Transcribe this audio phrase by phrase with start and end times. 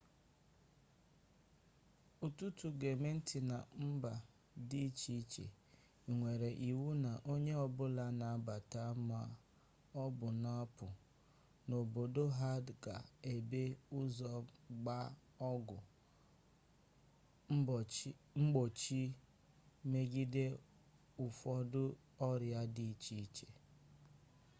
[2.25, 3.57] ọtụtụ gọọmenti na
[3.87, 4.11] mba
[4.67, 5.45] dị iche iche
[6.17, 10.87] nwere iwu na onye ọbụla na-abata maọbụ na-apụ
[11.67, 12.51] n'obodo ha
[12.83, 13.61] ga-ebu
[13.99, 14.31] ụzọ
[14.81, 15.07] gbaa
[15.51, 15.77] ọgwụ
[18.41, 19.01] mgbochi
[19.91, 20.45] megide
[21.25, 21.81] ụfọdụ
[22.27, 23.47] ọrịa dị iche iche